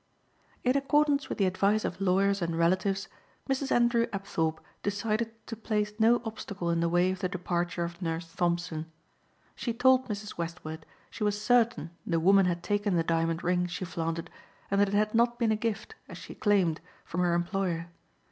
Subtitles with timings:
[0.63, 3.07] In accordance with the advice of lawyers and relatives
[3.47, 3.71] Mrs.
[3.71, 8.33] Andrew Apthorpe decided to place no obstacle in the way of the departure of Nurse
[8.33, 8.91] Thompson.
[9.53, 10.39] She told Mrs.
[10.39, 14.31] Westward she was certain the woman had taken the diamond ring she flaunted
[14.71, 17.89] and that it had not been a gift, as she claimed, from her employer.